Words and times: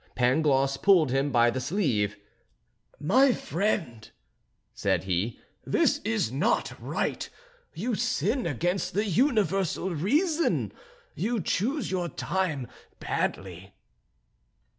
Pangloss 0.15 0.77
pulled 0.77 1.11
him 1.11 1.31
by 1.31 1.51
the 1.51 1.61
sleeve. 1.61 2.17
"My 2.99 3.31
friend," 3.33 4.09
said 4.73 5.03
he, 5.03 5.39
"this 5.63 5.99
is 5.99 6.31
not 6.31 6.73
right. 6.81 7.29
You 7.75 7.93
sin 7.93 8.47
against 8.47 8.95
the 8.95 9.05
universal 9.05 9.91
reason; 9.93 10.73
you 11.13 11.39
choose 11.39 11.91
your 11.91 12.09
time 12.09 12.67
badly." 12.99 13.75